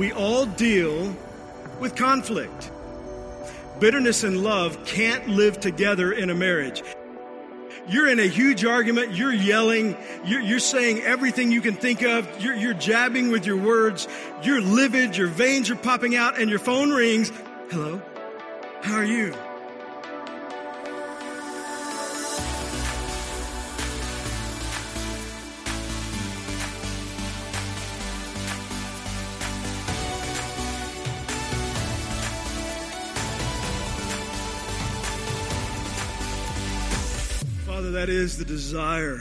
[0.00, 1.14] We all deal
[1.78, 2.70] with conflict.
[3.80, 6.82] Bitterness and love can't live together in a marriage.
[7.86, 9.94] You're in a huge argument, you're yelling,
[10.24, 14.08] you're, you're saying everything you can think of, you're, you're jabbing with your words,
[14.42, 17.30] you're livid, your veins are popping out, and your phone rings.
[17.70, 18.00] Hello?
[18.80, 19.34] How are you?
[38.00, 39.20] That is the desire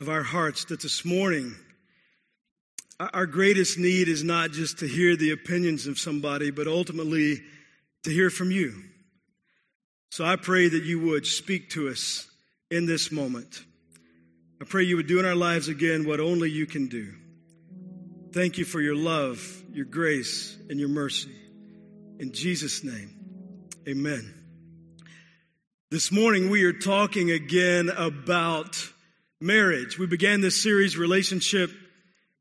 [0.00, 1.54] of our hearts that this morning
[2.98, 7.42] our greatest need is not just to hear the opinions of somebody, but ultimately
[8.02, 8.82] to hear from you.
[10.10, 12.26] So I pray that you would speak to us
[12.70, 13.62] in this moment.
[14.58, 17.12] I pray you would do in our lives again what only you can do.
[18.32, 21.36] Thank you for your love, your grace, and your mercy.
[22.20, 23.10] In Jesus' name,
[23.86, 24.35] amen.
[25.88, 28.76] This morning we are talking again about
[29.40, 30.00] marriage.
[30.00, 31.70] We began this series, Relationship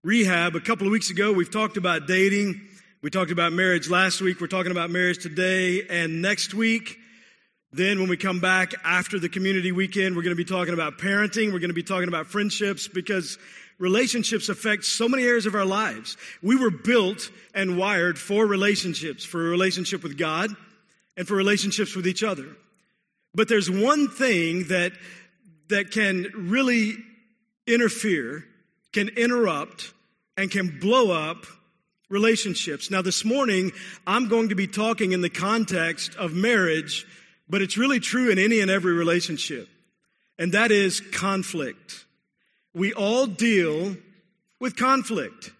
[0.03, 1.31] Rehab, a couple of weeks ago.
[1.31, 2.59] We've talked about dating.
[3.03, 4.41] We talked about marriage last week.
[4.41, 6.97] We're talking about marriage today and next week.
[7.71, 10.97] Then, when we come back after the community weekend, we're going to be talking about
[10.97, 11.53] parenting.
[11.53, 13.38] We're going to be talking about friendships because
[13.77, 16.17] relationships affect so many areas of our lives.
[16.41, 20.49] We were built and wired for relationships, for a relationship with God
[21.16, 22.47] and for relationships with each other.
[23.36, 24.94] But there's one thing that,
[25.67, 26.95] that can really
[27.67, 28.45] interfere,
[28.94, 29.94] can interrupt,
[30.38, 31.45] and can blow up
[32.09, 32.89] relationships.
[32.89, 33.72] Now, this morning,
[34.08, 37.06] I'm going to be talking in the context of marriage,
[37.50, 39.67] but it's really true in any and every relationship,
[40.39, 42.06] and that is conflict.
[42.73, 43.97] We all deal
[44.59, 45.52] with conflict.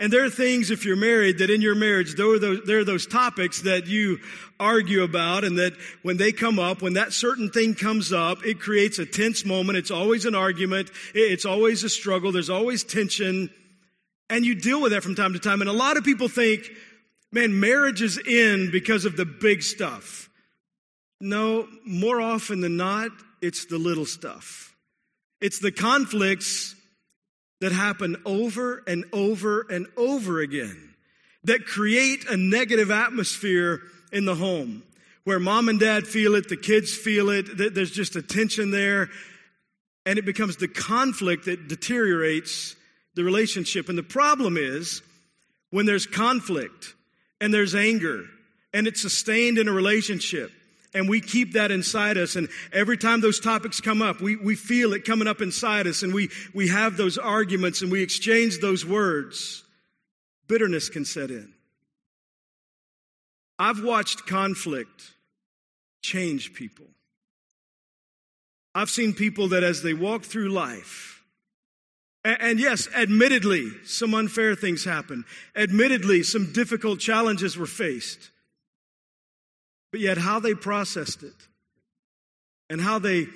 [0.00, 2.78] And there are things, if you're married, that in your marriage, there are, those, there
[2.78, 4.18] are those topics that you
[4.58, 8.60] argue about, and that when they come up, when that certain thing comes up, it
[8.60, 9.76] creates a tense moment.
[9.76, 10.90] It's always an argument.
[11.14, 12.32] It's always a struggle.
[12.32, 13.50] There's always tension.
[14.30, 15.60] And you deal with that from time to time.
[15.60, 16.70] And a lot of people think,
[17.30, 20.30] man, marriage is in because of the big stuff.
[21.20, 23.10] No, more often than not,
[23.42, 24.74] it's the little stuff.
[25.42, 26.74] It's the conflicts
[27.60, 30.94] that happen over and over and over again
[31.44, 33.80] that create a negative atmosphere
[34.12, 34.82] in the home
[35.24, 39.10] where mom and dad feel it, the kids feel it, there's just a tension there,
[40.06, 42.74] and it becomes the conflict that deteriorates
[43.14, 43.88] the relationship.
[43.88, 45.02] And the problem is
[45.70, 46.94] when there's conflict
[47.40, 48.24] and there's anger
[48.72, 50.50] and it's sustained in a relationship,
[50.94, 52.36] and we keep that inside us.
[52.36, 56.02] And every time those topics come up, we, we feel it coming up inside us
[56.02, 59.62] and we, we have those arguments and we exchange those words.
[60.48, 61.52] Bitterness can set in.
[63.58, 65.12] I've watched conflict
[66.02, 66.86] change people.
[68.74, 71.22] I've seen people that as they walk through life,
[72.22, 75.24] and, yes, admittedly, some unfair things happen.
[75.56, 78.30] Admittedly, some difficult challenges were faced
[79.90, 81.34] but yet how they processed it
[82.68, 83.26] and how they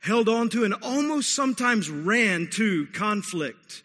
[0.00, 3.82] held on to and almost sometimes ran to conflict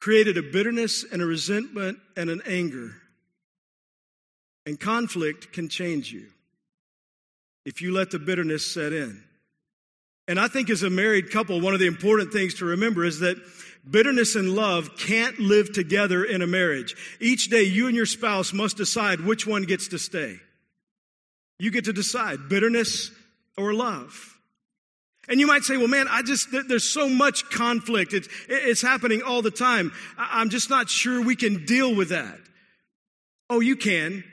[0.00, 2.94] created a bitterness and a resentment and an anger.
[4.66, 6.26] And conflict can change you
[7.64, 9.22] if you let the bitterness set in.
[10.26, 13.20] And I think as a married couple, one of the important things to remember is
[13.20, 13.38] that
[13.90, 16.94] bitterness and love can't live together in a marriage.
[17.18, 20.38] Each day, you and your spouse must decide which one gets to stay.
[21.58, 23.10] You get to decide bitterness
[23.56, 24.36] or love.
[25.28, 28.14] And you might say, well, man, I just, there's so much conflict.
[28.14, 29.92] It's, it's happening all the time.
[30.16, 32.38] I'm just not sure we can deal with that.
[33.50, 34.24] Oh, you can.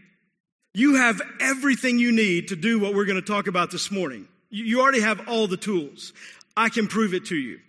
[0.73, 4.27] You have everything you need to do what we're going to talk about this morning.
[4.49, 6.13] You already have all the tools.
[6.55, 7.59] I can prove it to you.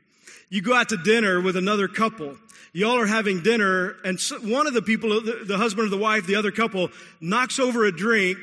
[0.49, 2.37] You go out to dinner with another couple.
[2.73, 6.37] Y'all are having dinner, and one of the people, the husband or the wife, the
[6.37, 6.91] other couple,
[7.21, 8.39] knocks over a drink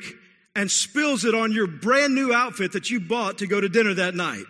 [0.54, 3.94] and spills it on your brand new outfit that you bought to go to dinner
[3.94, 4.44] that night.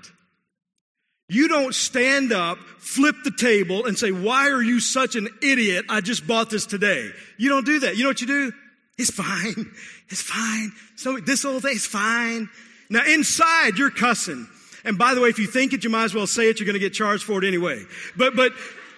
[1.29, 5.87] You don't stand up, flip the table, and say, Why are you such an idiot?
[5.89, 7.11] I just bought this today.
[7.39, 7.97] You don't do that.
[7.97, 8.53] You know what you do?
[8.99, 9.71] It's fine.
[10.11, 10.71] It's fine.
[10.97, 12.51] So this old thing is fine.
[12.91, 14.47] Now inside, you're cussing.
[14.85, 16.61] And by the way, if you think it, you might as well say it.
[16.61, 17.83] You're going to get charged for it anyway.
[18.15, 18.53] But, but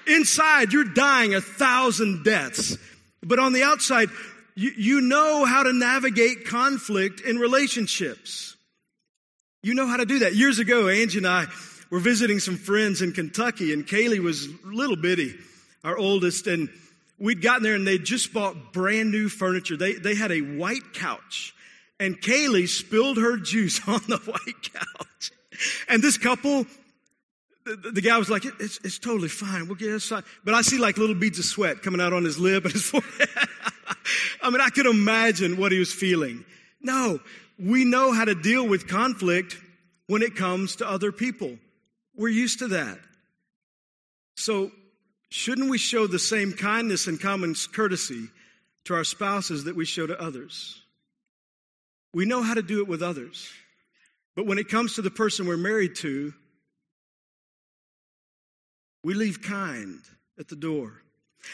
[0.09, 2.77] inside, you're dying a thousand deaths.
[3.23, 4.09] But on the outside,
[4.57, 8.57] you, you know how to navigate conflict in relationships.
[9.63, 10.35] You know how to do that.
[10.35, 11.47] Years ago, Angie and I
[11.91, 15.35] were visiting some friends in Kentucky, and Kaylee was little bitty,
[15.85, 16.69] our oldest, and
[17.19, 19.77] We'd gotten there and they'd just bought brand new furniture.
[19.77, 21.55] They, they had a white couch
[21.99, 25.33] and Kaylee spilled her juice on the white couch.
[25.89, 26.67] And this couple,
[27.67, 29.67] the, the guy was like, it's, it's totally fine.
[29.67, 30.23] We'll get it fine.
[30.45, 32.83] But I see like little beads of sweat coming out on his lip and his
[32.91, 33.29] forehead.
[34.41, 36.45] I mean, I could imagine what he was feeling.
[36.81, 37.19] No,
[37.59, 39.57] we know how to deal with conflict
[40.07, 41.59] when it comes to other people.
[42.15, 42.99] We're used to that.
[44.37, 44.71] So,
[45.31, 48.29] shouldn't we show the same kindness and common courtesy
[48.85, 50.81] to our spouses that we show to others?
[52.15, 53.51] We know how to do it with others.
[54.37, 56.33] But when it comes to the person we're married to,
[59.07, 60.01] we leave kind
[60.37, 61.01] at the door.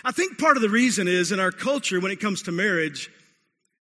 [0.02, 3.10] I think part of the reason is in our culture when it comes to marriage,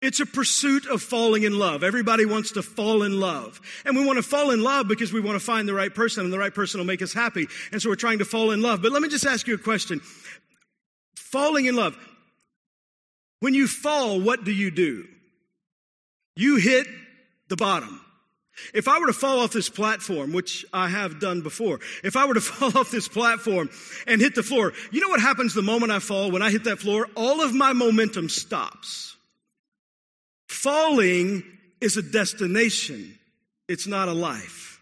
[0.02, 1.84] it's a pursuit of falling in love.
[1.84, 3.60] Everybody wants to fall in love.
[3.84, 6.24] And we want to fall in love because we want to find the right person
[6.24, 7.46] and the right person will make us happy.
[7.70, 8.82] And so we're trying to fall in love.
[8.82, 10.00] But let me just ask you a question.
[11.14, 11.96] Falling in love.
[13.38, 15.06] When you fall, what do you do?
[16.34, 16.88] You hit
[17.46, 18.00] the bottom.
[18.74, 22.26] If I were to fall off this platform, which I have done before, if I
[22.26, 23.70] were to fall off this platform
[24.06, 26.30] and hit the floor, you know what happens the moment I fall?
[26.30, 29.16] When I hit that floor, all of my momentum stops.
[30.48, 31.42] Falling
[31.80, 33.18] is a destination.
[33.68, 34.80] It's not a life.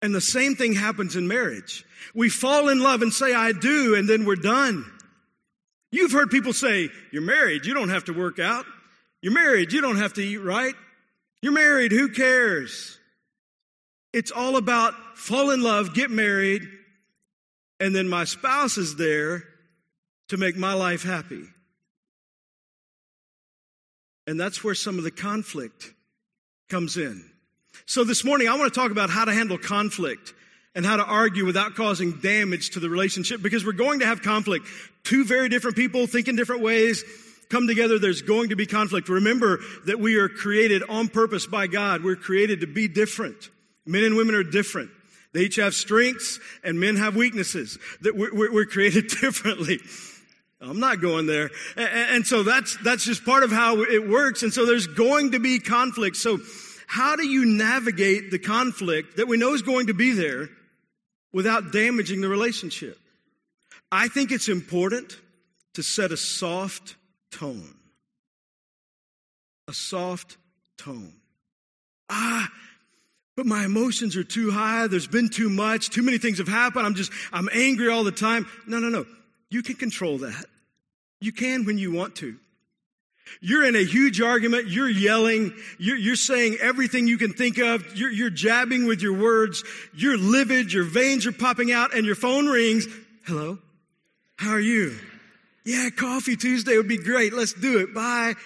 [0.00, 1.84] And the same thing happens in marriage.
[2.14, 4.84] We fall in love and say, I do, and then we're done.
[5.90, 8.64] You've heard people say, You're married, you don't have to work out.
[9.22, 10.74] You're married, you don't have to eat right.
[11.42, 12.98] You're married, who cares?
[14.12, 16.62] It's all about fall in love, get married,
[17.80, 19.44] and then my spouse is there
[20.28, 21.44] to make my life happy.
[24.26, 25.92] And that's where some of the conflict
[26.68, 27.24] comes in.
[27.86, 30.34] So this morning, I want to talk about how to handle conflict
[30.74, 34.22] and how to argue without causing damage to the relationship because we're going to have
[34.22, 34.66] conflict.
[35.02, 37.04] Two very different people thinking different ways,
[37.48, 39.08] come together, there's going to be conflict.
[39.08, 42.04] Remember that we are created on purpose by God.
[42.04, 43.50] We're created to be different.
[43.86, 44.90] Men and women are different.
[45.32, 49.80] They each have strengths and men have weaknesses that we're, we're created differently.
[50.60, 51.50] I'm not going there.
[51.76, 54.42] And so that's, that's just part of how it works.
[54.42, 56.16] And so there's going to be conflict.
[56.16, 56.38] So
[56.86, 60.48] how do you navigate the conflict that we know is going to be there
[61.32, 62.98] without damaging the relationship?
[63.92, 65.16] I think it's important
[65.74, 66.96] to set a soft
[67.30, 67.74] tone.
[69.68, 70.36] A soft
[70.76, 71.12] tone.
[72.08, 72.50] Ah,
[73.36, 74.86] but my emotions are too high.
[74.86, 75.90] There's been too much.
[75.90, 76.86] Too many things have happened.
[76.86, 78.46] I'm just, I'm angry all the time.
[78.66, 79.06] No, no, no.
[79.50, 80.44] You can control that.
[81.20, 82.36] You can when you want to.
[83.40, 84.68] You're in a huge argument.
[84.68, 85.52] You're yelling.
[85.78, 87.96] You're, you're saying everything you can think of.
[87.96, 89.62] You're, you're jabbing with your words.
[89.94, 90.72] You're livid.
[90.72, 92.86] Your veins are popping out and your phone rings.
[93.26, 93.58] Hello?
[94.36, 94.98] How are you?
[95.68, 97.34] Yeah, coffee Tuesday would be great.
[97.34, 97.92] Let's do it.
[97.92, 98.36] Bye.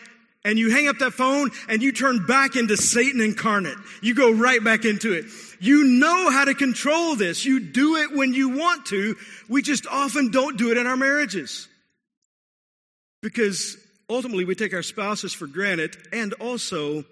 [0.45, 3.79] And you hang up that phone and you turn back into Satan incarnate.
[4.03, 5.27] You go right back into it.
[5.61, 7.45] You know how to control this.
[7.45, 9.15] You do it when you want to.
[9.49, 11.69] We just often don't do it in our marriages.
[13.23, 13.77] Because
[14.11, 17.05] ultimately we take our spouses for granted and also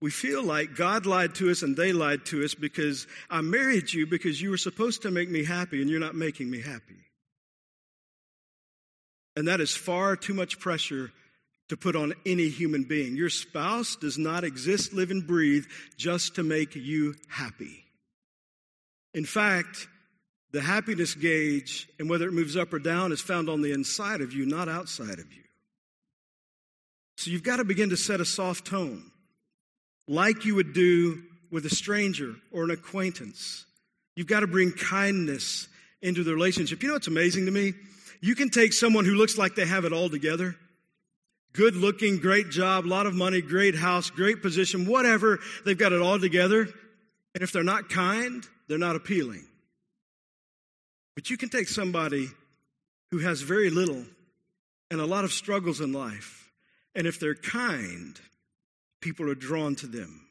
[0.00, 3.92] we feel like God lied to us and they lied to us because I married
[3.92, 7.04] you because you were supposed to make me happy and you're not making me happy.
[9.36, 11.12] And that is far too much pressure
[11.68, 13.16] to put on any human being.
[13.16, 15.64] Your spouse does not exist, live, and breathe
[15.96, 17.84] just to make you happy.
[19.14, 19.88] In fact,
[20.52, 24.20] the happiness gauge and whether it moves up or down is found on the inside
[24.20, 25.42] of you, not outside of you.
[27.16, 29.10] So you've got to begin to set a soft tone,
[30.06, 33.66] like you would do with a stranger or an acquaintance.
[34.16, 35.68] You've got to bring kindness
[36.02, 36.82] into the relationship.
[36.82, 37.72] You know what's amazing to me?
[38.24, 40.56] You can take someone who looks like they have it all together.
[41.52, 45.40] Good looking, great job, lot of money, great house, great position, whatever.
[45.66, 46.66] They've got it all together.
[47.34, 49.44] And if they're not kind, they're not appealing.
[51.14, 52.30] But you can take somebody
[53.10, 54.06] who has very little
[54.90, 56.50] and a lot of struggles in life.
[56.94, 58.18] And if they're kind,
[59.02, 60.22] people are drawn to them.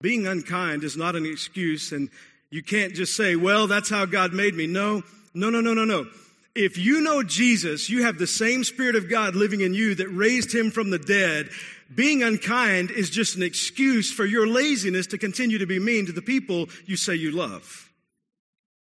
[0.00, 2.10] Being unkind is not an excuse, and
[2.50, 4.66] you can't just say, well, that's how God made me.
[4.66, 5.04] No,
[5.36, 6.06] no, no, no, no, no.
[6.54, 10.08] If you know Jesus, you have the same Spirit of God living in you that
[10.08, 11.50] raised him from the dead.
[11.94, 16.12] Being unkind is just an excuse for your laziness to continue to be mean to
[16.12, 17.92] the people you say you love.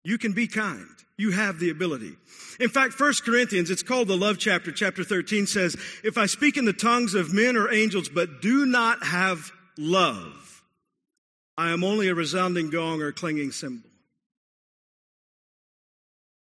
[0.05, 0.87] You can be kind.
[1.17, 2.15] You have the ability.
[2.59, 6.55] In fact, 1 Corinthians, it's called the love chapter, chapter 13 says, If I speak
[6.55, 10.63] in the tongues of men or angels, but do not have love,
[11.57, 13.89] I am only a resounding gong or clanging cymbal.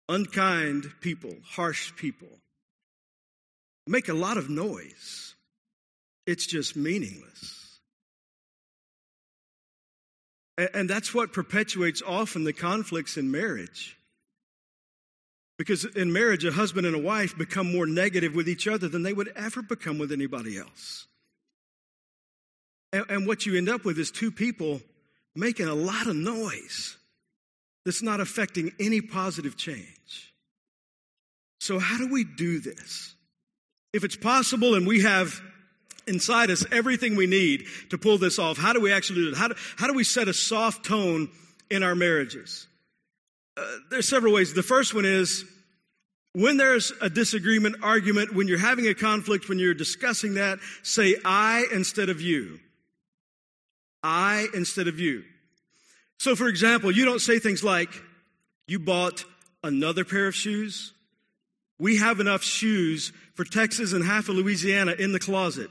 [0.10, 2.28] Unkind people, harsh people
[3.90, 5.36] make a lot of noise.
[6.28, 7.80] It's just meaningless.
[10.74, 13.98] And that's what perpetuates often the conflicts in marriage.
[15.58, 19.04] Because in marriage, a husband and a wife become more negative with each other than
[19.04, 21.08] they would ever become with anybody else.
[22.92, 24.82] And, what you end up with is two people
[25.36, 26.98] making a lot of noise
[27.86, 30.34] that's not affecting any positive change.
[31.60, 33.14] So, how do we do this?
[33.94, 35.42] If it's possible and we have
[36.08, 39.38] inside us everything we need to pull this off, how do we actually do it?
[39.38, 41.30] How do, how do we set a soft tone
[41.70, 42.68] in our marriages?
[43.58, 44.54] Uh, there's several ways.
[44.54, 45.46] The first one is
[46.34, 51.16] when there's a disagreement, argument, when you're having a conflict, when you're discussing that, say
[51.26, 52.60] I instead of you.
[54.04, 55.24] I instead of you.
[56.20, 57.90] So, for example, you don't say things like,
[58.68, 59.24] You bought
[59.64, 60.94] another pair of shoes.
[61.80, 65.70] We have enough shoes for Texas and half of Louisiana in the closet.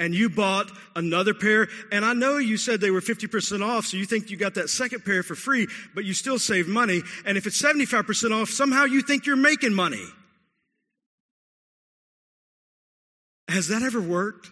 [0.00, 1.68] And you bought another pair.
[1.92, 4.68] And I know you said they were 50% off, so you think you got that
[4.68, 7.02] second pair for free, but you still save money.
[7.24, 10.04] And if it's 75% off, somehow you think you're making money.
[13.46, 14.50] Has that ever worked?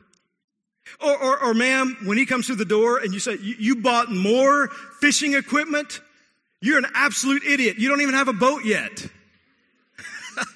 [1.01, 4.11] Or, or, or, ma'am, when he comes through the door and you say, you bought
[4.11, 4.69] more
[5.01, 6.01] fishing equipment,
[6.61, 7.79] you're an absolute idiot.
[7.79, 9.07] You don't even have a boat yet.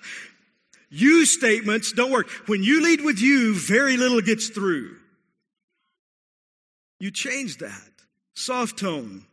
[0.91, 2.29] you statements don't work.
[2.47, 4.97] When you lead with you, very little gets through.
[6.99, 7.91] You change that.
[8.35, 9.27] Soft tone.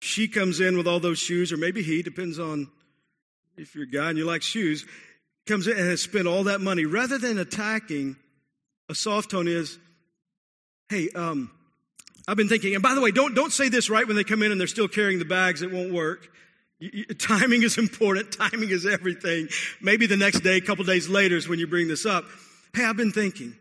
[0.00, 2.68] She comes in with all those shoes, or maybe he, depends on
[3.56, 4.84] if you're a guy and you like shoes,
[5.46, 6.84] comes in and has spent all that money.
[6.84, 8.16] Rather than attacking,
[8.88, 9.78] a soft tone is,
[10.88, 11.50] hey, um,
[12.28, 14.42] I've been thinking, and by the way, don't, don't say this right when they come
[14.42, 15.62] in and they're still carrying the bags.
[15.62, 16.28] It won't work.
[16.78, 18.32] You, you, timing is important.
[18.32, 19.48] Timing is everything.
[19.80, 22.24] Maybe the next day, a couple days later is when you bring this up.
[22.74, 23.54] Hey, I've been thinking,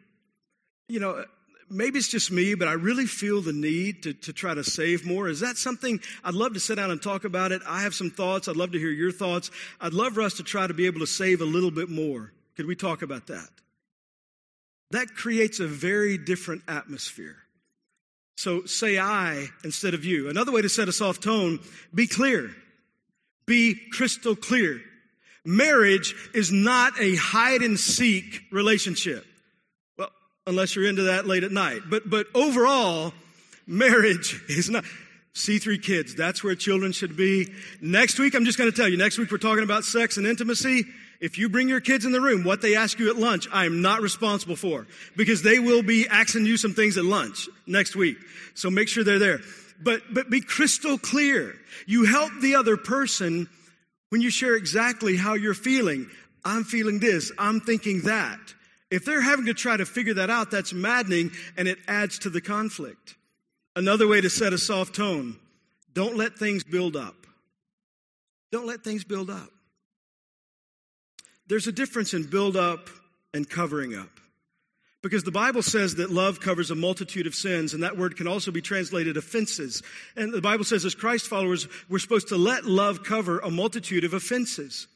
[0.88, 1.24] you know,
[1.70, 5.06] maybe it's just me, but I really feel the need to, to try to save
[5.06, 5.28] more.
[5.28, 7.62] Is that something I'd love to sit down and talk about it?
[7.68, 8.48] I have some thoughts.
[8.48, 9.52] I'd love to hear your thoughts.
[9.80, 12.34] I'd love for us to try to be able to save a little bit more.
[12.56, 13.50] Could we talk about that?
[14.92, 17.38] That creates a very different atmosphere.
[18.38, 20.30] So say I instead of you.
[20.30, 21.60] Another way to set a soft tone,
[21.94, 22.52] be clear.
[23.46, 24.82] Be crystal clear.
[25.46, 29.26] Marriage is not a hide and seek relationship.
[29.98, 30.10] Well,
[30.48, 31.82] unless you're into that late at night.
[31.88, 33.14] But, but overall,
[33.68, 34.84] marriage is not.
[35.36, 37.54] C3 kids, that's where children should be.
[37.82, 40.26] Next week, I'm just going to tell you, next week we're talking about sex and
[40.26, 40.86] intimacy.
[41.20, 43.66] If you bring your kids in the room, what they ask you at lunch, I
[43.66, 47.96] am not responsible for because they will be asking you some things at lunch next
[47.96, 48.18] week.
[48.54, 49.40] So make sure they're there.
[49.82, 51.56] But, but be crystal clear.
[51.86, 53.50] You help the other person
[54.10, 56.10] when you share exactly how you're feeling.
[56.44, 57.32] I'm feeling this.
[57.38, 58.40] I'm thinking that.
[58.92, 62.30] If they're having to try to figure that out, that's maddening and it adds to
[62.30, 63.16] the conflict.
[63.76, 65.38] Another way to set a soft tone
[65.94, 67.16] don't let things build up.
[68.52, 69.50] Don't let things build up.
[71.48, 72.90] There's a difference in build up
[73.34, 74.10] and covering up.
[75.04, 78.28] Because the Bible says that love covers a multitude of sins, and that word can
[78.28, 79.84] also be translated offenses.
[80.16, 84.04] And the Bible says, as Christ followers, we're supposed to let love cover a multitude
[84.04, 84.88] of offenses.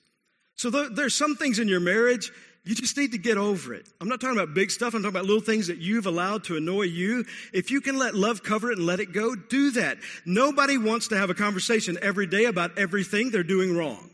[0.56, 2.32] So there's some things in your marriage,
[2.66, 3.88] you just need to get over it.
[4.02, 6.58] I'm not talking about big stuff, I'm talking about little things that you've allowed to
[6.58, 7.26] annoy you.
[7.54, 9.98] If you can let love cover it and let it go, do that.
[10.26, 14.09] Nobody wants to have a conversation every day about everything they're doing wrong.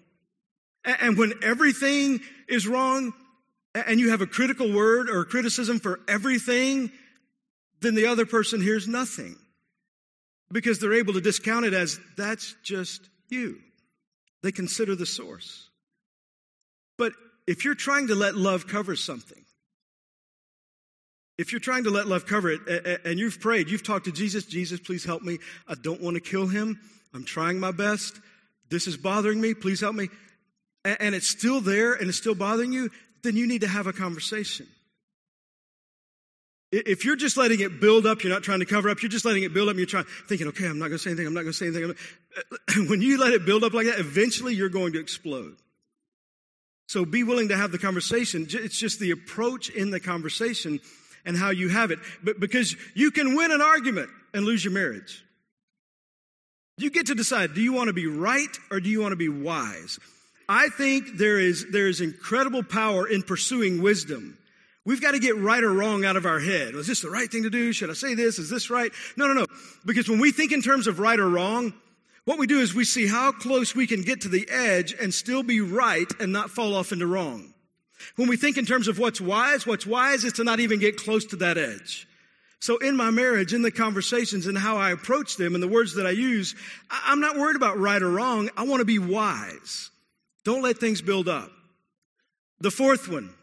[0.86, 3.14] And when everything is wrong
[3.74, 6.92] and you have a critical word or criticism for everything,
[7.82, 9.36] then the other person hears nothing
[10.52, 13.58] because they're able to discount it as that's just you.
[14.44, 15.70] They consider the source.
[16.98, 17.14] But
[17.48, 19.44] if you're trying to let love cover something,
[21.38, 24.46] if you're trying to let love cover it and you've prayed, you've talked to Jesus,
[24.46, 25.40] Jesus, please help me.
[25.68, 26.80] I don't want to kill him.
[27.14, 28.20] I'm trying my best.
[28.70, 29.54] This is bothering me.
[29.54, 30.10] Please help me
[30.86, 32.92] and it's still there and it's still bothering you,
[33.24, 34.68] then you need to have a conversation.
[36.72, 39.26] If you're just letting it build up, you're not trying to cover up, you're just
[39.26, 41.34] letting it build up, you're trying, thinking, okay, I'm not going to say anything, I'm
[41.34, 41.96] not going to say anything.
[42.90, 45.56] When you let it build up like that, eventually you're going to explode.
[46.88, 48.46] So be willing to have the conversation.
[48.50, 50.80] It's just the approach in the conversation
[51.26, 52.00] and how you have it.
[52.24, 55.24] But because you can win an argument and lose your marriage.
[56.78, 59.18] You get to decide, do you want to be right or do you want to
[59.18, 59.98] be wise?
[60.48, 64.38] I think there is, there is incredible power in pursuing wisdom.
[64.86, 66.76] We've got to get right or wrong out of our head.
[66.76, 67.74] Is this the right thing to do?
[67.74, 68.38] Should I say this?
[68.38, 68.92] Is this right?
[69.18, 69.48] No, no, no.
[69.86, 71.74] Because when we think in terms of right or wrong,
[72.26, 75.14] What we do is we see how close we can get to the edge and
[75.14, 77.54] still be right and not fall off into wrong.
[78.16, 80.98] When we think in terms of what's wise, what's wise is to not even get
[80.98, 82.08] close to that edge.
[82.60, 85.96] So in my marriage, in the conversations and how I approach them and the words
[85.96, 86.56] that I use,
[86.90, 88.50] I'm not worried about right or wrong.
[88.58, 89.92] I want to be wise.
[90.46, 91.52] Don't let things build up.
[92.62, 93.34] The fourth one,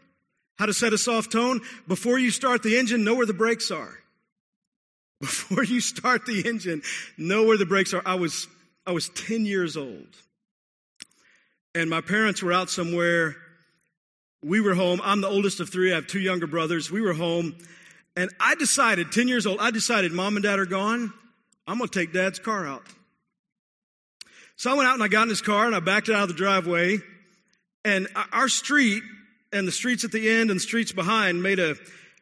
[0.57, 1.61] how to set a soft tone.
[1.87, 3.93] Before you start the engine, know where the brakes are.
[5.21, 6.81] Before you start the engine,
[7.17, 8.01] know where the brakes are.
[8.05, 8.47] I was,
[8.87, 10.07] I was 10 years old.
[11.75, 13.35] And my parents were out somewhere.
[14.43, 14.99] We were home.
[15.03, 15.91] I'm the oldest of three.
[15.91, 16.89] I have two younger brothers.
[16.91, 17.55] We were home.
[18.15, 21.13] And I decided, 10 years old, I decided mom and dad are gone.
[21.67, 22.83] I'm going to take dad's car out.
[24.63, 26.21] So I went out and I got in his car and I backed it out
[26.21, 26.99] of the driveway.
[27.83, 29.03] And our street
[29.51, 31.75] and the streets at the end and the streets behind made a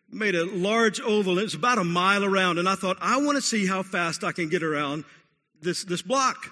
[0.09, 1.37] made a large oval.
[1.37, 4.23] It was about a mile around, and I thought, I want to see how fast
[4.23, 5.05] I can get around
[5.61, 6.47] this, this block.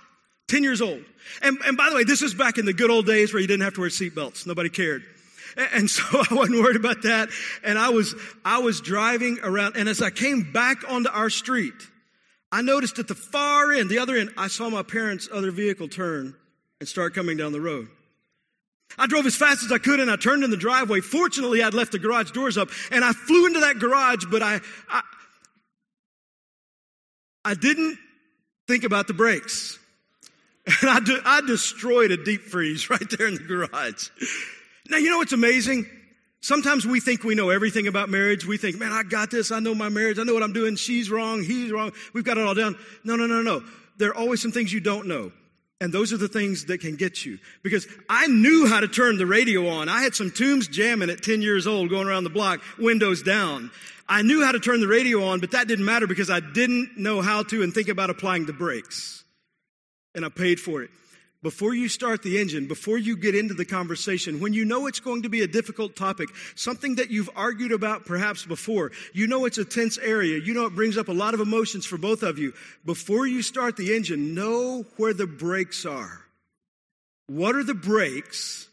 [0.49, 1.03] 10 years old.
[1.41, 3.47] And, and by the way, this is back in the good old days where you
[3.47, 4.45] didn't have to wear seatbelts.
[4.45, 5.01] Nobody cared.
[5.73, 7.29] And so I wasn't worried about that.
[7.63, 8.13] And I was,
[8.45, 9.75] I was driving around.
[9.75, 11.73] And as I came back onto our street,
[12.51, 15.87] I noticed at the far end, the other end, I saw my parents' other vehicle
[15.87, 16.35] turn
[16.79, 17.89] and start coming down the road.
[18.97, 21.01] I drove as fast as I could and I turned in the driveway.
[21.01, 24.59] Fortunately, I'd left the garage doors up and I flew into that garage, but I,
[24.89, 25.01] I,
[27.45, 27.97] I didn't
[28.67, 29.77] think about the brakes.
[30.81, 34.09] And I, de- I destroyed a deep freeze right there in the garage.
[34.87, 35.87] Now, you know what's amazing?
[36.41, 38.45] Sometimes we think we know everything about marriage.
[38.45, 39.51] We think, man, I got this.
[39.51, 40.19] I know my marriage.
[40.19, 40.75] I know what I'm doing.
[40.77, 41.43] She's wrong.
[41.43, 41.91] He's wrong.
[42.13, 42.77] We've got it all down.
[43.03, 43.61] No, no, no, no.
[43.97, 45.31] There are always some things you don't know.
[45.81, 47.39] And those are the things that can get you.
[47.61, 49.89] Because I knew how to turn the radio on.
[49.89, 53.71] I had some Toombs jamming at 10 years old going around the block, windows down.
[54.07, 56.97] I knew how to turn the radio on, but that didn't matter because I didn't
[56.97, 59.23] know how to and think about applying the brakes.
[60.15, 60.89] And I paid for it
[61.41, 64.99] before you start the engine, before you get into the conversation, when you know it's
[64.99, 69.45] going to be a difficult topic, something that you've argued about perhaps before, you know
[69.45, 72.23] it's a tense area, you know it brings up a lot of emotions for both
[72.23, 72.53] of you,
[72.85, 76.19] before you start the engine, know where the brakes are.
[77.27, 78.67] What are the brakes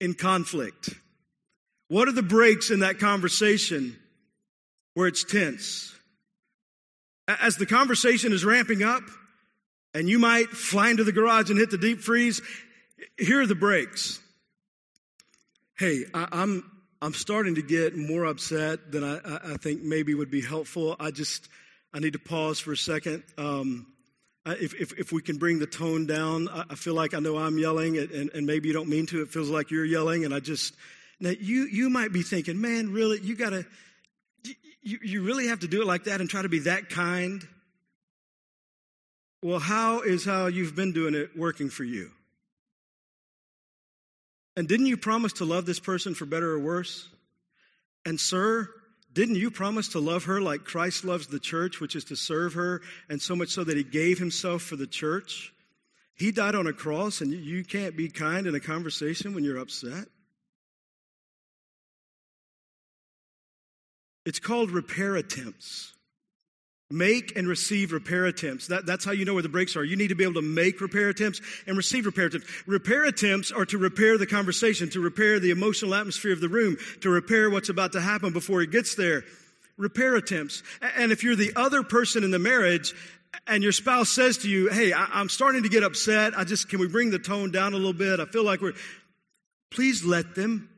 [0.00, 0.90] in conflict?
[1.88, 3.96] What are the brakes in that conversation
[4.94, 5.94] where it's tense?
[7.28, 9.02] As the conversation is ramping up,
[9.94, 12.40] and you might fly into the garage and hit the deep freeze.
[13.18, 14.20] Here are the brakes.
[15.78, 16.70] Hey, I, am I'm,
[17.02, 20.96] I'm starting to get more upset than I, I, think maybe would be helpful.
[21.00, 21.48] I just
[21.92, 23.24] I need to pause for a second.
[23.36, 23.86] Um,
[24.46, 27.38] if, if, if, we can bring the tone down, I, I feel like I know
[27.38, 29.22] I'm yelling, and, and, maybe you don't mean to.
[29.22, 30.74] It feels like you're yelling, and I just
[31.20, 33.64] now you you might be thinking, man, really, you gotta,
[34.82, 37.46] you, you really have to do it like that and try to be that kind.
[39.42, 42.12] Well, how is how you've been doing it working for you?
[44.56, 47.08] And didn't you promise to love this person for better or worse?
[48.06, 48.68] And, sir,
[49.12, 52.54] didn't you promise to love her like Christ loves the church, which is to serve
[52.54, 55.52] her, and so much so that he gave himself for the church?
[56.14, 59.58] He died on a cross, and you can't be kind in a conversation when you're
[59.58, 60.06] upset?
[64.24, 65.91] It's called repair attempts.
[66.92, 68.66] Make and receive repair attempts.
[68.66, 69.84] That, that's how you know where the brakes are.
[69.84, 72.46] You need to be able to make repair attempts and receive repair attempts.
[72.66, 76.76] Repair attempts are to repair the conversation, to repair the emotional atmosphere of the room,
[77.00, 79.24] to repair what's about to happen before it gets there.
[79.78, 80.62] Repair attempts.
[80.98, 82.94] And if you're the other person in the marriage
[83.46, 86.38] and your spouse says to you, Hey, I, I'm starting to get upset.
[86.38, 88.20] I just, can we bring the tone down a little bit?
[88.20, 88.74] I feel like we're,
[89.70, 90.68] please let them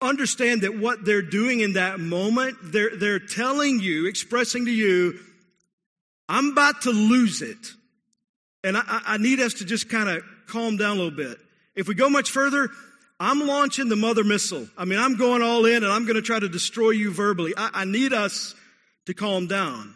[0.00, 5.18] understand that what they're doing in that moment, they're, they're telling you, expressing to you,
[6.28, 7.72] I'm about to lose it.
[8.62, 11.38] And I, I need us to just kind of calm down a little bit.
[11.74, 12.68] If we go much further,
[13.20, 14.66] I'm launching the mother missile.
[14.76, 17.52] I mean, I'm going all in and I'm going to try to destroy you verbally.
[17.56, 18.54] I, I need us
[19.06, 19.94] to calm down.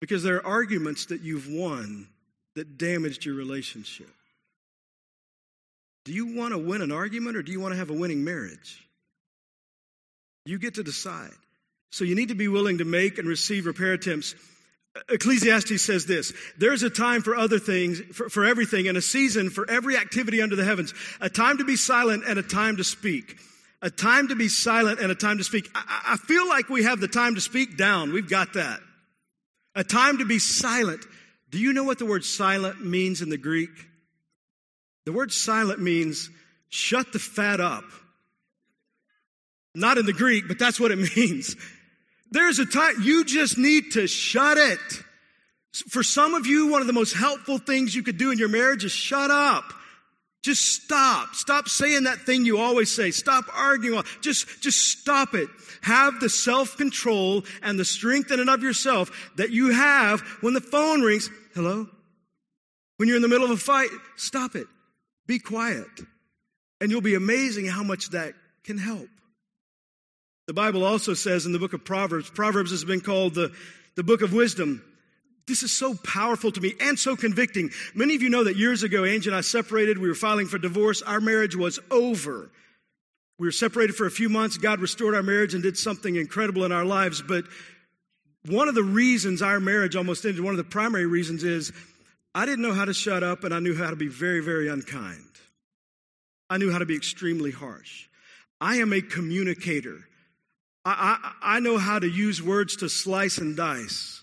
[0.00, 2.08] Because there are arguments that you've won
[2.54, 4.10] that damaged your relationship.
[6.04, 8.24] Do you want to win an argument or do you want to have a winning
[8.24, 8.86] marriage?
[10.44, 11.30] You get to decide.
[11.90, 14.34] So you need to be willing to make and receive repair attempts.
[15.08, 19.50] Ecclesiastes says this there's a time for other things, for, for everything, and a season
[19.50, 22.84] for every activity under the heavens, a time to be silent and a time to
[22.84, 23.36] speak.
[23.84, 25.68] A time to be silent and a time to speak.
[25.74, 28.12] I, I feel like we have the time to speak down.
[28.12, 28.78] We've got that.
[29.74, 31.04] A time to be silent.
[31.50, 33.70] Do you know what the word silent means in the Greek?
[35.04, 36.30] The word silent means
[36.68, 37.84] shut the fat up.
[39.74, 41.56] Not in the Greek, but that's what it means.
[42.30, 44.78] There's a time, you just need to shut it.
[45.88, 48.48] For some of you, one of the most helpful things you could do in your
[48.48, 49.64] marriage is shut up.
[50.42, 51.34] Just stop.
[51.34, 53.10] Stop saying that thing you always say.
[53.12, 54.02] Stop arguing.
[54.20, 55.48] Just, just stop it.
[55.82, 60.60] Have the self-control and the strength in and of yourself that you have when the
[60.60, 61.30] phone rings.
[61.54, 61.88] Hello?
[62.96, 64.66] When you're in the middle of a fight, stop it.
[65.26, 65.88] Be quiet.
[66.80, 69.08] And you'll be amazing how much that can help.
[70.46, 73.52] The Bible also says in the book of Proverbs, Proverbs has been called the,
[73.94, 74.82] the book of wisdom.
[75.46, 77.70] This is so powerful to me and so convicting.
[77.94, 79.98] Many of you know that years ago, Angie and I separated.
[79.98, 81.02] We were filing for divorce.
[81.02, 82.50] Our marriage was over.
[83.38, 84.56] We were separated for a few months.
[84.56, 87.22] God restored our marriage and did something incredible in our lives.
[87.22, 87.44] But
[88.46, 91.72] one of the reasons our marriage almost ended, one of the primary reasons is
[92.34, 94.68] I didn't know how to shut up and I knew how to be very, very
[94.68, 95.28] unkind.
[96.48, 98.08] I knew how to be extremely harsh.
[98.60, 99.98] I am a communicator.
[100.84, 104.22] I, I, I know how to use words to slice and dice.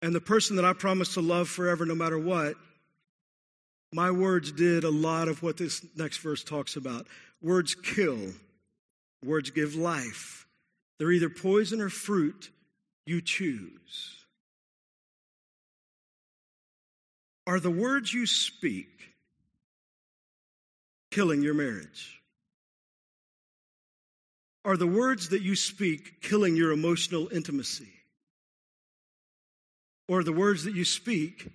[0.00, 2.54] And the person that I promised to love forever, no matter what,
[3.92, 7.06] my words did a lot of what this next verse talks about.
[7.42, 8.32] Words kill,
[9.24, 10.46] words give life.
[10.98, 12.50] They're either poison or fruit.
[13.06, 14.21] You choose.
[17.46, 18.88] Are the words you speak
[21.10, 22.22] killing your marriage?
[24.64, 27.92] Are the words that you speak killing your emotional intimacy?
[30.12, 31.48] or the words that you speak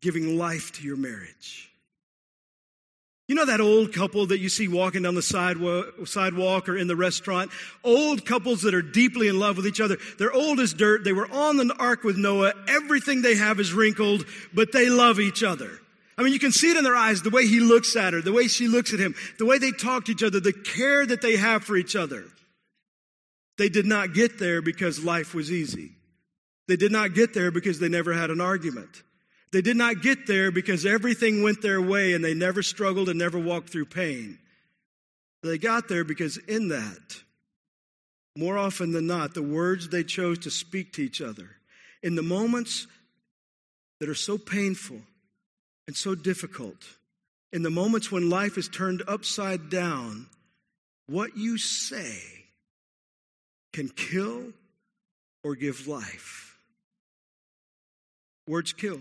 [0.00, 1.72] giving life to your marriage.
[3.26, 6.96] You know that old couple that you see walking down the sidewalk, or in the
[6.96, 7.50] restaurant?
[7.82, 9.96] Old couples that are deeply in love with each other.
[10.18, 11.04] They're old as dirt.
[11.04, 12.52] They were on the ark with Noah.
[12.68, 15.80] Everything they have is wrinkled, but they love each other.
[16.18, 18.20] I mean, you can see it in their eyes, the way he looks at her,
[18.20, 21.06] the way she looks at him, the way they talk to each other, the care
[21.06, 22.24] that they have for each other.
[23.56, 25.92] They did not get there because life was easy.
[26.68, 29.02] They did not get there because they never had an argument.
[29.54, 33.16] They did not get there because everything went their way and they never struggled and
[33.16, 34.36] never walked through pain.
[35.44, 37.22] They got there because in that,
[38.36, 41.50] more often than not, the words they chose to speak to each other,
[42.02, 42.88] in the moments
[44.00, 44.98] that are so painful
[45.86, 46.88] and so difficult,
[47.52, 50.26] in the moments when life is turned upside down,
[51.06, 52.18] what you say
[53.72, 54.52] can kill
[55.44, 56.58] or give life.
[58.48, 58.98] Words kill.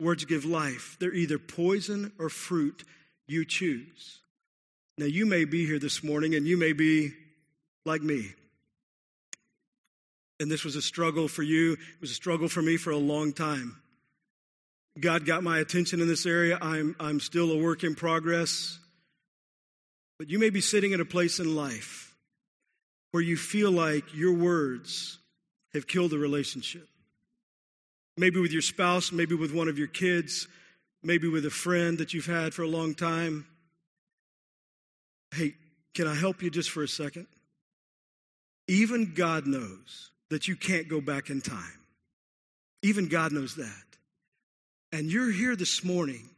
[0.00, 0.96] Words give life.
[0.98, 2.84] They're either poison or fruit.
[3.26, 4.20] You choose.
[4.98, 7.12] Now, you may be here this morning and you may be
[7.84, 8.32] like me.
[10.40, 11.72] And this was a struggle for you.
[11.72, 13.80] It was a struggle for me for a long time.
[14.98, 16.58] God got my attention in this area.
[16.60, 18.78] I'm, I'm still a work in progress.
[20.18, 22.14] But you may be sitting in a place in life
[23.10, 25.18] where you feel like your words
[25.72, 26.88] have killed the relationship.
[28.16, 30.46] Maybe with your spouse, maybe with one of your kids,
[31.02, 33.46] maybe with a friend that you've had for a long time.
[35.34, 35.54] Hey,
[35.94, 37.26] can I help you just for a second?
[38.68, 41.80] Even God knows that you can't go back in time.
[42.82, 43.84] Even God knows that.
[44.92, 46.28] And you're here this morning,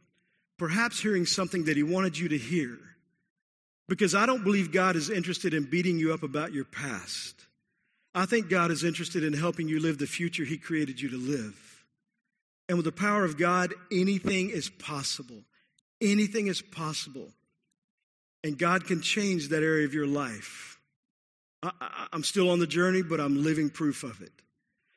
[0.57, 2.77] perhaps hearing something that He wanted you to hear.
[3.87, 7.35] Because I don't believe God is interested in beating you up about your past.
[8.17, 11.17] I think God is interested in helping you live the future He created you to
[11.17, 11.85] live.
[12.67, 15.43] And with the power of God, anything is possible.
[16.01, 17.27] Anything is possible.
[18.43, 20.79] And God can change that area of your life.
[21.61, 24.31] I, am still on the journey, but I'm living proof of it.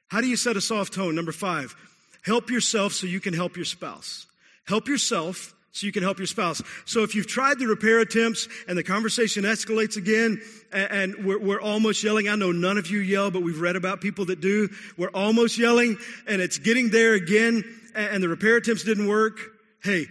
[0.08, 1.14] How do you set a soft tone?
[1.14, 1.76] Number five,
[2.22, 4.26] help yourself so you can help your spouse.
[4.66, 6.60] Help yourself so you can help your spouse.
[6.84, 10.40] So if you've tried the repair attempts and the conversation escalates again
[10.72, 13.76] and, and we're, we're, almost yelling, I know none of you yell, but we've read
[13.76, 14.68] about people that do.
[14.96, 17.62] We're almost yelling and it's getting there again
[17.94, 19.38] and, and the repair attempts didn't work.
[19.82, 20.06] Hey,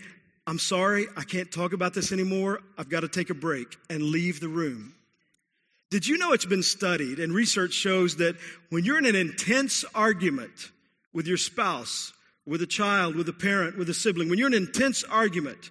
[0.48, 1.08] I'm sorry.
[1.18, 2.62] I can't talk about this anymore.
[2.78, 4.94] I've got to take a break and leave the room.
[5.92, 8.36] Did you know it's been studied and research shows that
[8.70, 10.72] when you're in an intense argument
[11.14, 12.14] with your spouse,
[12.50, 15.70] with a child, with a parent, with a sibling, when you're in an intense argument,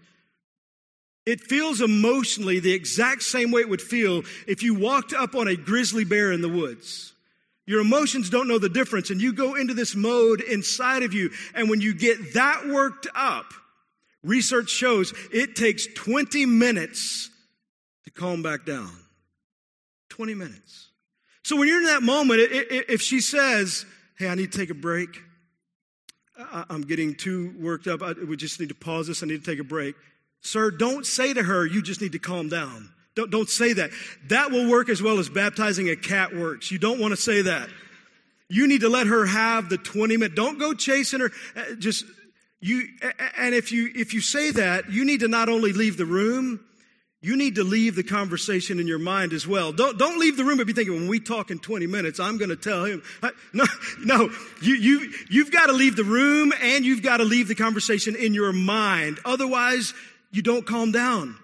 [1.26, 5.48] it feels emotionally the exact same way it would feel if you walked up on
[5.48, 7.12] a grizzly bear in the woods.
[7.66, 11.30] Your emotions don't know the difference, and you go into this mode inside of you.
[11.54, 13.52] And when you get that worked up,
[14.22, 17.28] research shows it takes 20 minutes
[18.04, 18.92] to calm back down.
[20.10, 20.88] 20 minutes.
[21.42, 23.84] So when you're in that moment, if she says,
[24.16, 25.22] Hey, I need to take a break,
[26.38, 28.00] I'm getting too worked up.
[28.16, 29.22] we just need to pause this.
[29.22, 29.96] I need to take a break.
[30.40, 32.90] Sir, don't say to her, you just need to calm down.
[33.16, 33.90] Don't, don't say that.
[34.28, 36.70] That will work as well as baptizing a cat works.
[36.70, 37.68] You don't want to say that.
[38.48, 40.36] You need to let her have the 20 minutes.
[40.36, 41.32] Don't go chasing her.
[41.56, 42.04] Uh, just
[42.60, 42.84] you,
[43.36, 46.60] and if you, if you say that, you need to not only leave the room,
[47.20, 49.72] you need to leave the conversation in your mind as well.
[49.72, 52.38] Don't, don't leave the room and be thinking, when we talk in 20 minutes, I'm
[52.38, 53.02] going to tell him.
[53.52, 53.64] No,
[54.04, 54.30] no,
[54.62, 58.14] you, you, you've got to leave the room and you've got to leave the conversation
[58.14, 59.18] in your mind.
[59.24, 59.94] Otherwise,
[60.30, 61.36] you don't calm down.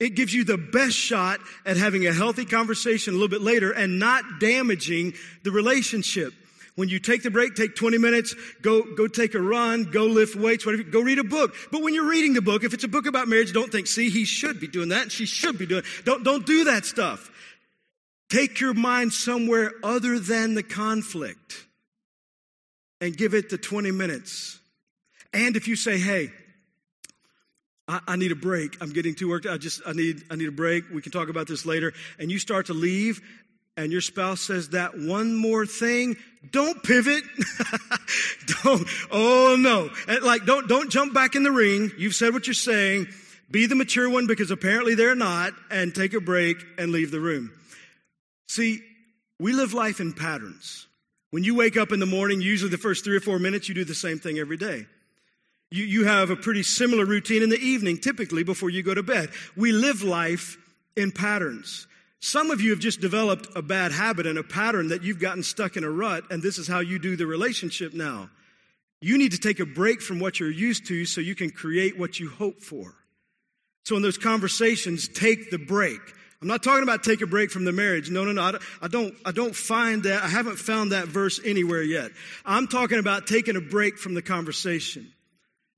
[0.00, 3.70] It gives you the best shot at having a healthy conversation a little bit later
[3.70, 6.34] and not damaging the relationship.
[6.80, 10.34] When you take the break, take 20 minutes, go, go take a run, go lift
[10.34, 11.54] weights, whatever, go read a book.
[11.70, 14.08] But when you're reading the book, if it's a book about marriage, don't think, see,
[14.08, 16.04] he should be doing that and she should be doing it.
[16.06, 17.30] Don't, don't do that stuff.
[18.30, 21.66] Take your mind somewhere other than the conflict
[23.02, 24.58] and give it the 20 minutes.
[25.34, 26.32] And if you say, hey,
[27.86, 28.78] I, I, need a break.
[28.80, 29.44] I'm getting too worked.
[29.44, 30.84] I just, I need, I need a break.
[30.90, 31.92] We can talk about this later.
[32.18, 33.20] And you start to leave
[33.76, 36.16] and your spouse says that one more thing,
[36.50, 37.24] don't pivot.
[38.62, 39.90] don't, oh no.
[40.20, 41.92] Like, don't, don't jump back in the ring.
[41.96, 43.08] You've said what you're saying.
[43.50, 47.20] Be the mature one because apparently they're not and take a break and leave the
[47.20, 47.52] room.
[48.48, 48.82] See,
[49.38, 50.86] we live life in patterns.
[51.30, 53.74] When you wake up in the morning, usually the first three or four minutes, you
[53.74, 54.86] do the same thing every day.
[55.70, 59.02] You, you have a pretty similar routine in the evening, typically before you go to
[59.02, 59.30] bed.
[59.56, 60.56] We live life
[60.96, 61.86] in patterns.
[62.20, 65.42] Some of you have just developed a bad habit and a pattern that you've gotten
[65.42, 68.28] stuck in a rut, and this is how you do the relationship now.
[69.00, 71.98] You need to take a break from what you're used to so you can create
[71.98, 72.94] what you hope for.
[73.86, 76.00] So, in those conversations, take the break.
[76.42, 78.10] I'm not talking about take a break from the marriage.
[78.10, 78.58] No, no, no.
[78.82, 80.22] I don't, I don't find that.
[80.22, 82.10] I haven't found that verse anywhere yet.
[82.44, 85.10] I'm talking about taking a break from the conversation.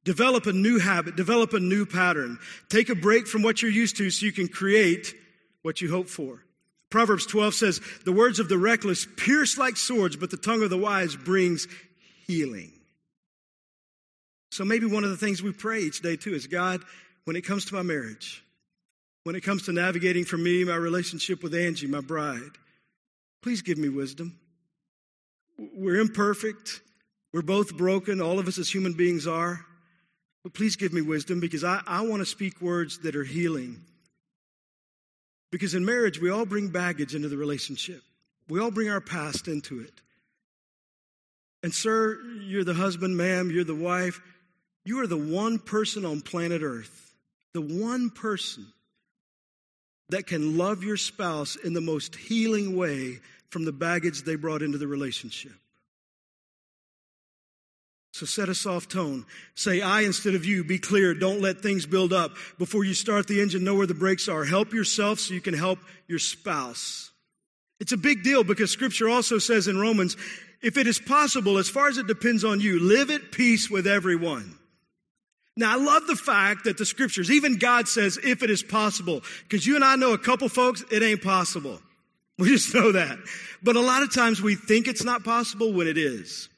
[0.05, 2.39] Develop a new habit, develop a new pattern.
[2.69, 5.15] Take a break from what you're used to so you can create
[5.63, 6.45] what you hope for.
[6.91, 10.71] Proverbs 12 says, The words of the reckless pierce like swords, but the tongue of
[10.71, 11.67] the wise brings
[12.27, 12.73] healing.
[14.51, 16.83] So maybe one of the things we pray each day too is God,
[17.25, 18.45] when it comes to my marriage,
[19.25, 22.51] when it comes to navigating for me my relationship with Angie, my bride,
[23.43, 24.39] please give me wisdom.
[25.57, 26.83] We're imperfect.
[27.33, 28.21] We're both broken.
[28.21, 29.65] All of us as human beings are.
[30.43, 33.81] But please give me wisdom because I, I want to speak words that are healing
[35.53, 38.03] because in marriage, we all bring baggage into the relationship,
[38.49, 39.93] we all bring our past into it.
[41.63, 44.21] And, sir, you're the husband, ma'am, you're the wife.
[44.85, 47.15] You are the one person on planet Earth,
[47.55, 48.67] the one person
[50.09, 54.61] that can love your spouse in the most healing way from the baggage they brought
[54.61, 55.53] into the relationship.
[58.13, 59.25] So set a soft tone.
[59.55, 60.65] Say I instead of you.
[60.65, 61.15] Be clear.
[61.15, 62.33] Don't let things build up.
[62.59, 64.45] Before you start the engine, know where the brakes are.
[64.45, 67.11] Help yourself so you can help your spouse.
[67.81, 70.17] It's a big deal because scripture also says in Romans,
[70.61, 73.87] if it is possible, as far as it depends on you, live at peace with
[73.87, 74.59] everyone.
[75.57, 79.23] Now, I love the fact that the scriptures, even God says, if it is possible,
[79.43, 81.81] because you and I know a couple folks, it ain't possible.
[82.39, 83.19] We just know that.
[83.63, 86.49] But a lot of times we think it's not possible when it is.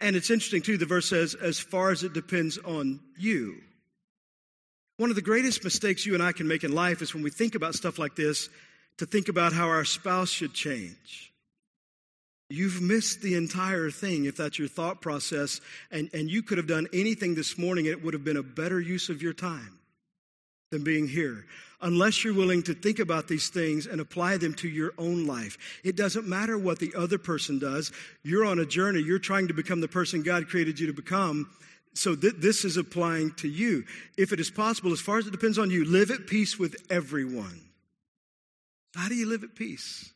[0.00, 3.56] And it's interesting, too, the verse says, as far as it depends on you.
[4.96, 7.30] One of the greatest mistakes you and I can make in life is when we
[7.30, 8.48] think about stuff like this,
[8.98, 11.32] to think about how our spouse should change.
[12.50, 16.66] You've missed the entire thing if that's your thought process, and, and you could have
[16.66, 19.79] done anything this morning, it would have been a better use of your time
[20.70, 21.44] than being here
[21.82, 25.80] unless you're willing to think about these things and apply them to your own life.
[25.82, 27.90] It doesn't matter what the other person does.
[28.22, 29.00] You're on a journey.
[29.00, 31.48] You're trying to become the person God created you to become.
[31.94, 33.84] So th- this is applying to you.
[34.16, 36.76] If it is possible, as far as it depends on you, live at peace with
[36.90, 37.60] everyone.
[38.94, 40.12] How do you live at peace?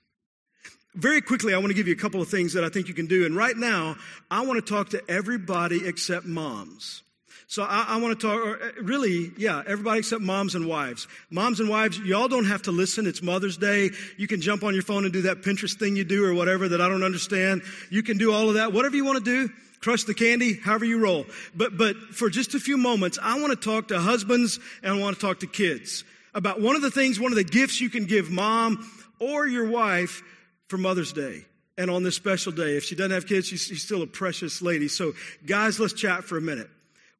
[0.94, 2.94] Very quickly, I want to give you a couple of things that I think you
[2.94, 3.26] can do.
[3.26, 3.96] And right now,
[4.30, 7.02] I want to talk to everybody except moms.
[7.46, 11.06] So I, I want to talk, uh, really, yeah, everybody except moms and wives.
[11.30, 13.06] Moms and wives, y'all don't have to listen.
[13.06, 13.90] It's Mother's Day.
[14.16, 16.68] You can jump on your phone and do that Pinterest thing you do or whatever
[16.68, 17.62] that I don't understand.
[17.90, 18.72] You can do all of that.
[18.72, 21.26] Whatever you want to do, crush the candy, however you roll.
[21.54, 24.98] But, but for just a few moments, I want to talk to husbands and I
[24.98, 26.04] want to talk to kids
[26.34, 29.68] about one of the things, one of the gifts you can give mom or your
[29.68, 30.22] wife
[30.68, 31.44] for Mother's Day
[31.76, 32.76] and on this special day.
[32.76, 34.88] If she doesn't have kids, she's, she's, still a precious lady.
[34.88, 35.12] So,
[35.46, 36.68] guys, let's chat for a minute.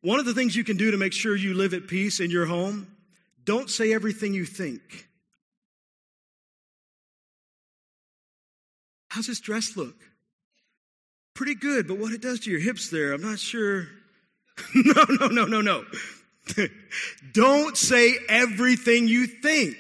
[0.05, 2.31] One of the things you can do to make sure you live at peace in
[2.31, 2.95] your home,
[3.47, 5.09] don't say everything you think.
[9.09, 9.97] How's this dress look?
[11.33, 13.87] Pretty good, but what it does to your hips there, I'm not sure.
[14.75, 15.85] no, no, no, no, no.
[17.33, 19.79] don't say everything you think.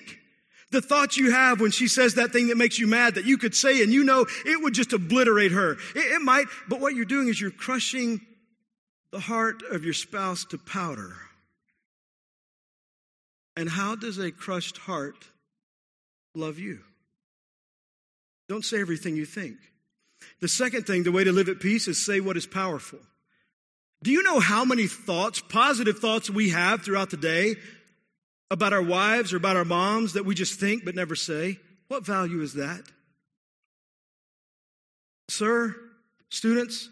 [0.71, 3.37] The thoughts you have when she says that thing that makes you mad that you
[3.37, 5.73] could say and you know it would just obliterate her.
[5.95, 8.23] It, it might, but what you're doing is you're crushing
[9.15, 11.15] the heart of your spouse to powder.
[13.57, 15.15] And how does a crushed heart
[16.35, 16.81] love you?
[18.49, 19.55] Don't say everything you think.
[20.41, 22.99] The second thing, the way to live at peace is say what is powerful.
[24.03, 27.55] Do you know how many thoughts, positive thoughts we have throughout the day
[28.51, 31.61] about our wives or about our moms that we just think but never say?
[31.87, 32.83] What value is that?
[35.29, 35.77] Sir,
[36.31, 36.89] students,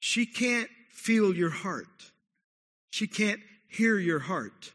[0.00, 0.68] she can't
[0.98, 1.86] feel your heart.
[2.90, 4.72] She can't hear your heart.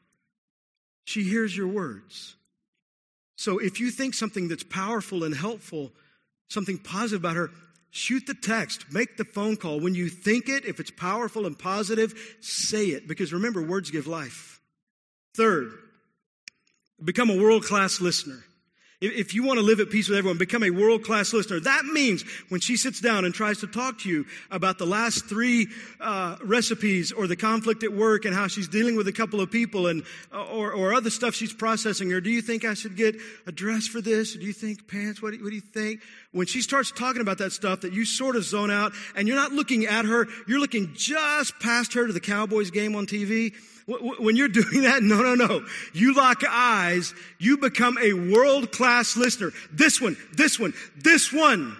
[1.05, 2.35] She hears your words.
[3.35, 5.91] So if you think something that's powerful and helpful,
[6.49, 7.49] something positive about her,
[7.91, 9.79] shoot the text, make the phone call.
[9.79, 13.07] When you think it, if it's powerful and positive, say it.
[13.07, 14.61] Because remember, words give life.
[15.35, 15.73] Third,
[17.03, 18.43] become a world class listener.
[19.05, 21.59] If you want to live at peace with everyone, become a world class listener.
[21.59, 25.25] That means when she sits down and tries to talk to you about the last
[25.25, 25.67] three
[25.99, 29.51] uh, recipes or the conflict at work and how she's dealing with a couple of
[29.51, 32.95] people and uh, or, or other stuff she's processing, or do you think I should
[32.95, 34.37] get a dress for this?
[34.37, 35.21] Or do you think pants?
[35.21, 35.99] What do, what do you think?
[36.31, 39.35] When she starts talking about that stuff, that you sort of zone out and you're
[39.35, 43.53] not looking at her, you're looking just past her to the Cowboys game on TV
[43.85, 45.65] when you're doing that, no, no, no.
[45.93, 49.51] You lock eyes, you become a world class listener.
[49.71, 51.77] This one, this one, this one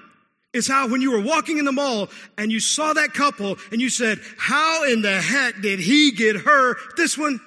[0.53, 3.81] is how when you were walking in the mall and you saw that couple and
[3.81, 6.75] you said, how in the heck did he get her?
[6.95, 7.39] This one,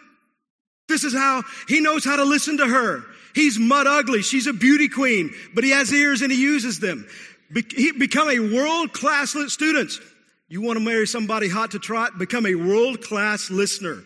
[0.88, 3.05] this is how he knows how to listen to her.
[3.35, 4.23] He's mud ugly.
[4.23, 7.07] She's a beauty queen, but he has ears and he uses them.
[7.53, 10.01] Be- he become a world class students.
[10.49, 12.19] You want to marry somebody hot to trot?
[12.19, 14.03] Become a world class listener.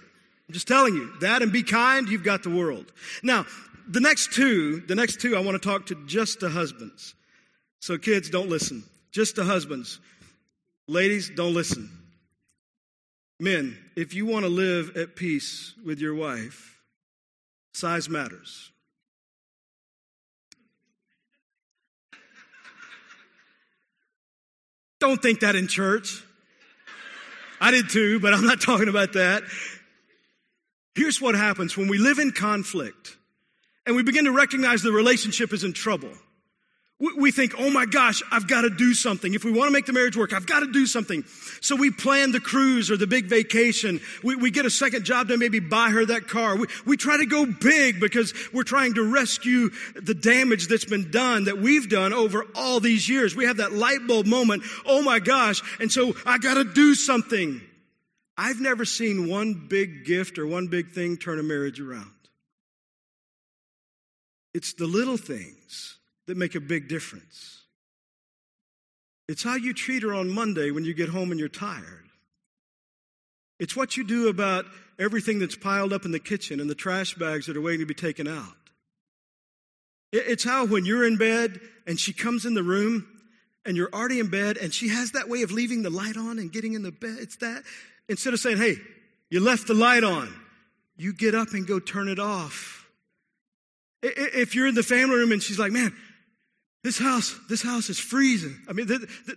[0.50, 2.90] I'm just telling you that and be kind, you've got the world.
[3.22, 3.46] Now,
[3.86, 7.14] the next two, the next two, I want to talk to just the husbands.
[7.78, 8.82] So, kids, don't listen.
[9.12, 10.00] Just the husbands.
[10.88, 11.88] Ladies, don't listen.
[13.38, 16.80] Men, if you want to live at peace with your wife,
[17.72, 18.72] size matters.
[24.98, 26.24] Don't think that in church.
[27.60, 29.44] I did too, but I'm not talking about that.
[30.94, 33.16] Here's what happens when we live in conflict
[33.86, 36.10] and we begin to recognize the relationship is in trouble.
[37.16, 39.32] We think, oh my gosh, I've got to do something.
[39.32, 41.24] If we want to make the marriage work, I've got to do something.
[41.62, 44.02] So we plan the cruise or the big vacation.
[44.22, 46.56] We, we get a second job to maybe buy her that car.
[46.56, 51.10] We, we try to go big because we're trying to rescue the damage that's been
[51.10, 53.34] done, that we've done over all these years.
[53.34, 54.64] We have that light bulb moment.
[54.84, 55.62] Oh my gosh.
[55.80, 57.62] And so I got to do something.
[58.42, 62.10] I've never seen one big gift or one big thing turn a marriage around.
[64.54, 67.60] It's the little things that make a big difference.
[69.28, 72.08] It's how you treat her on Monday when you get home and you're tired.
[73.58, 74.64] It's what you do about
[74.98, 77.86] everything that's piled up in the kitchen and the trash bags that are waiting to
[77.86, 78.56] be taken out.
[80.12, 83.06] It's how when you're in bed and she comes in the room
[83.66, 86.38] and you're already in bed and she has that way of leaving the light on
[86.38, 87.18] and getting in the bed.
[87.20, 87.64] It's that
[88.10, 88.76] Instead of saying, hey,
[89.30, 90.34] you left the light on,
[90.96, 92.88] you get up and go turn it off.
[94.02, 95.94] If you're in the family room and she's like, man,
[96.82, 98.58] this house, this house is freezing.
[98.68, 98.88] I mean,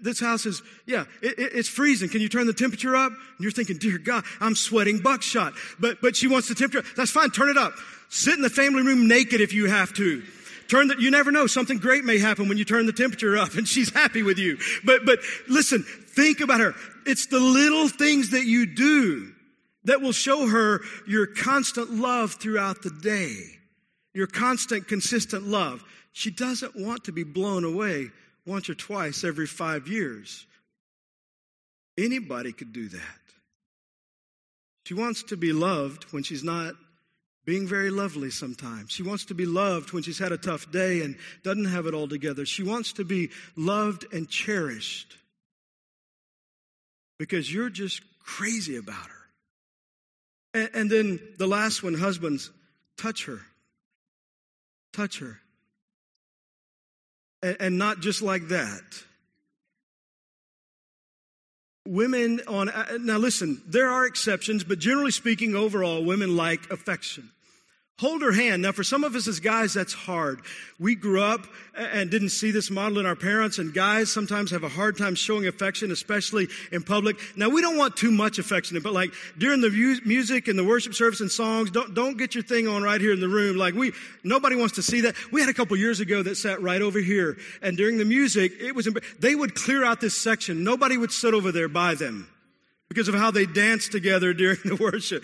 [0.01, 2.09] this house is, yeah, it's freezing.
[2.09, 3.11] Can you turn the temperature up?
[3.11, 5.53] And you're thinking, dear God, I'm sweating buckshot.
[5.79, 6.87] But, but she wants the temperature.
[6.97, 7.29] That's fine.
[7.29, 7.73] Turn it up.
[8.09, 10.23] Sit in the family room naked if you have to.
[10.67, 11.45] Turn the, you never know.
[11.45, 14.57] Something great may happen when you turn the temperature up and she's happy with you.
[14.83, 16.73] But, but listen, think about her.
[17.05, 19.33] It's the little things that you do
[19.85, 23.59] that will show her your constant love throughout the day.
[24.13, 25.83] Your constant, consistent love.
[26.11, 28.11] She doesn't want to be blown away
[28.45, 30.45] once or twice every five years.
[31.97, 33.19] Anybody could do that.
[34.85, 36.75] She wants to be loved when she's not
[37.45, 38.91] being very lovely sometimes.
[38.91, 41.93] She wants to be loved when she's had a tough day and doesn't have it
[41.93, 42.45] all together.
[42.45, 45.17] She wants to be loved and cherished
[47.23, 49.29] because you're just crazy about her.
[50.53, 52.51] And, and then the last one, husbands,
[52.97, 53.39] touch her.
[54.91, 55.39] Touch her.
[57.41, 58.81] And, and not just like that.
[61.87, 62.69] Women on,
[62.99, 67.29] now listen, there are exceptions, but generally speaking, overall, women like affection.
[67.99, 68.63] Hold her hand.
[68.63, 70.41] Now, for some of us as guys, that's hard.
[70.79, 74.63] We grew up and didn't see this model in our parents, and guys sometimes have
[74.63, 77.17] a hard time showing affection, especially in public.
[77.35, 79.69] Now, we don't want too much affection, but like during the
[80.05, 83.13] music and the worship service and songs, don't, don't get your thing on right here
[83.13, 83.57] in the room.
[83.57, 83.91] Like we,
[84.23, 85.15] nobody wants to see that.
[85.31, 88.53] We had a couple years ago that sat right over here, and during the music,
[88.59, 88.89] it was,
[89.19, 90.63] they would clear out this section.
[90.63, 92.27] Nobody would sit over there by them
[92.89, 95.23] because of how they danced together during the worship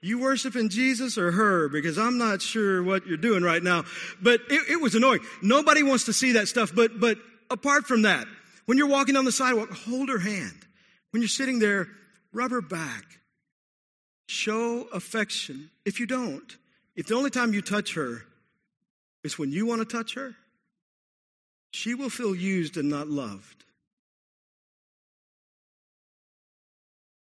[0.00, 1.68] you worshiping Jesus or her?
[1.68, 3.84] Because I'm not sure what you're doing right now.
[4.22, 5.20] But it, it, was annoying.
[5.42, 6.72] Nobody wants to see that stuff.
[6.74, 7.18] But, but
[7.50, 8.26] apart from that,
[8.66, 10.66] when you're walking down the sidewalk, hold her hand.
[11.10, 11.88] When you're sitting there,
[12.32, 13.04] rub her back.
[14.28, 15.70] Show affection.
[15.84, 16.56] If you don't,
[16.94, 18.22] if the only time you touch her
[19.24, 20.36] is when you want to touch her,
[21.70, 23.64] she will feel used and not loved.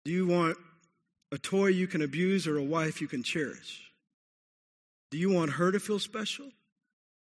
[0.06, 0.58] Do you want
[1.32, 3.92] a toy you can abuse or a wife you can cherish?
[5.12, 6.46] Do you want her to feel special?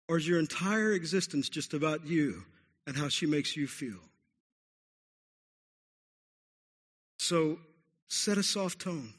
[0.09, 2.43] Or is your entire existence just about you
[2.87, 3.99] and how she makes you feel?
[7.19, 7.59] So
[8.09, 9.15] set a soft tone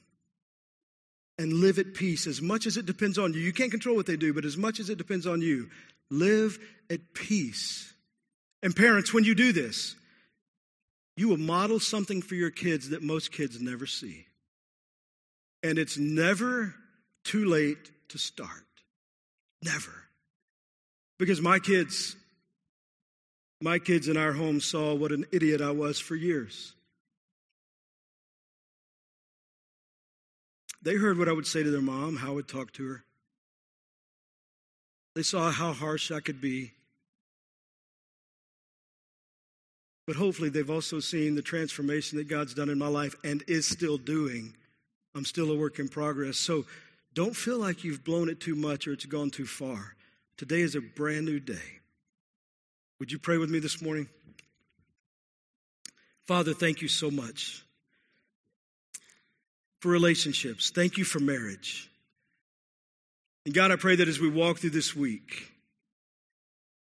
[1.39, 3.39] and live at peace as much as it depends on you.
[3.39, 5.69] You can't control what they do, but as much as it depends on you,
[6.09, 6.59] live
[6.89, 7.93] at peace.
[8.61, 9.95] And parents, when you do this,
[11.17, 14.25] you will model something for your kids that most kids never see.
[15.65, 16.75] And it's never
[17.23, 18.67] too late to start.
[19.63, 20.03] Never.
[21.17, 22.15] Because my kids,
[23.59, 26.75] my kids in our home saw what an idiot I was for years.
[30.83, 33.03] They heard what I would say to their mom, how I would talk to her.
[35.15, 36.73] They saw how harsh I could be.
[40.05, 43.65] But hopefully, they've also seen the transformation that God's done in my life and is
[43.65, 44.53] still doing
[45.15, 46.37] I'm still a work in progress.
[46.37, 46.65] So
[47.13, 49.95] don't feel like you've blown it too much or it's gone too far.
[50.37, 51.79] Today is a brand new day.
[52.99, 54.09] Would you pray with me this morning?
[56.25, 57.63] Father, thank you so much
[59.79, 60.71] for relationships.
[60.71, 61.89] Thank you for marriage.
[63.45, 65.51] And God, I pray that as we walk through this week,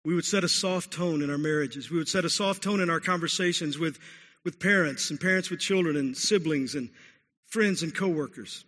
[0.04, 1.90] we would set a soft tone in our marriages.
[1.90, 3.98] We would set a soft tone in our conversations with,
[4.44, 6.90] with parents and parents with children and siblings and
[7.54, 8.64] friends, and coworkers.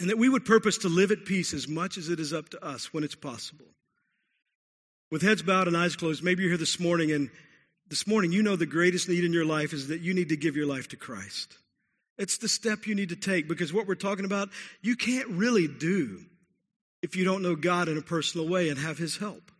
[0.00, 2.48] And that we would purpose to live at peace as much as it is up
[2.50, 3.66] to us when it's possible.
[5.10, 7.28] With heads bowed and eyes closed, maybe you're here this morning and
[7.88, 10.36] this morning you know the greatest need in your life is that you need to
[10.36, 11.56] give your life to Christ.
[12.18, 15.66] It's the step you need to take because what we're talking about, you can't really
[15.66, 16.20] do
[17.02, 19.50] if you don't know God in a personal way and have His help.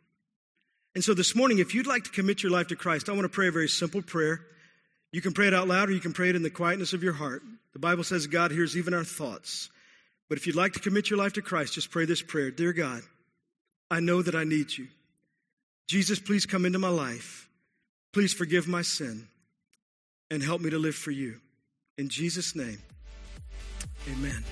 [0.95, 3.23] And so this morning, if you'd like to commit your life to Christ, I want
[3.23, 4.41] to pray a very simple prayer.
[5.13, 7.03] You can pray it out loud or you can pray it in the quietness of
[7.03, 7.43] your heart.
[7.73, 9.71] The Bible says God hears even our thoughts.
[10.29, 12.73] But if you'd like to commit your life to Christ, just pray this prayer Dear
[12.73, 13.03] God,
[13.91, 14.89] I know that I need you.
[15.87, 17.49] Jesus, please come into my life.
[18.13, 19.29] Please forgive my sin
[20.31, 21.41] and help me to live for you.
[21.97, 22.79] In Jesus' name,
[24.11, 24.45] amen.